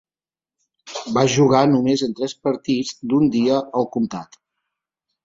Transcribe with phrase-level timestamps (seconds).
[1.17, 4.39] Va jugar només en tres partits d'un dia al comtat.